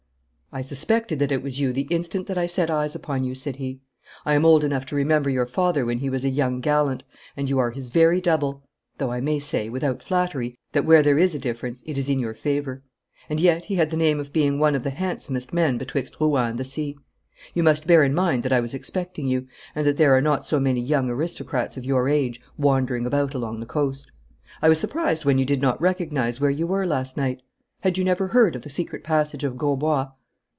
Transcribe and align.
'I 0.53 0.59
suspected 0.63 1.19
that 1.19 1.31
it 1.31 1.41
was 1.41 1.61
you 1.61 1.71
the 1.71 1.87
instant 1.89 2.27
that 2.27 2.37
I 2.37 2.45
set 2.45 2.69
eyes 2.69 2.93
upon 2.93 3.23
you,' 3.23 3.33
said 3.35 3.55
he. 3.55 3.79
'I 4.25 4.33
am 4.33 4.45
old 4.45 4.65
enough 4.65 4.85
to 4.87 4.97
remember 4.97 5.29
your 5.29 5.45
father 5.45 5.85
when 5.85 5.99
he 5.99 6.09
was 6.09 6.25
a 6.25 6.29
young 6.29 6.59
gallant, 6.59 7.05
and 7.37 7.47
you 7.47 7.57
are 7.57 7.71
his 7.71 7.87
very 7.87 8.19
double 8.19 8.61
though 8.97 9.13
I 9.13 9.21
may 9.21 9.39
say, 9.39 9.69
without 9.69 10.03
flattery, 10.03 10.57
that 10.73 10.83
where 10.83 11.01
there 11.01 11.17
is 11.17 11.33
a 11.33 11.39
difference 11.39 11.83
it 11.87 11.97
is 11.97 12.09
in 12.09 12.19
your 12.19 12.33
favour. 12.33 12.83
And 13.29 13.39
yet 13.39 13.63
he 13.67 13.75
had 13.75 13.91
the 13.91 13.95
name 13.95 14.19
of 14.19 14.33
being 14.33 14.59
one 14.59 14.75
of 14.75 14.83
the 14.83 14.89
handsomest 14.89 15.53
men 15.53 15.77
betwixt 15.77 16.19
Rouen 16.19 16.49
and 16.49 16.59
the 16.59 16.65
sea. 16.65 16.97
You 17.53 17.63
must 17.63 17.87
bear 17.87 18.03
in 18.03 18.13
mind 18.13 18.43
that 18.43 18.51
I 18.51 18.59
was 18.59 18.73
expecting 18.73 19.29
you, 19.29 19.47
and 19.73 19.87
that 19.87 19.95
there 19.95 20.13
are 20.13 20.19
not 20.19 20.45
so 20.45 20.59
many 20.59 20.81
young 20.81 21.09
aristocrats 21.09 21.77
of 21.77 21.85
your 21.85 22.09
age 22.09 22.41
wandering 22.57 23.05
about 23.05 23.33
along 23.33 23.61
the 23.61 23.65
coast. 23.65 24.11
I 24.61 24.67
was 24.67 24.81
surprised 24.81 25.23
when 25.23 25.37
you 25.37 25.45
did 25.45 25.61
not 25.61 25.79
recognise 25.79 26.41
where 26.41 26.51
you 26.51 26.67
were 26.67 26.85
last 26.85 27.15
night. 27.15 27.41
Had 27.83 27.97
you 27.97 28.03
never 28.03 28.27
heard 28.27 28.57
of 28.57 28.63
the 28.63 28.69
secret 28.69 29.05
passage 29.05 29.45
of 29.45 29.55
Grosbois?' 29.55 30.09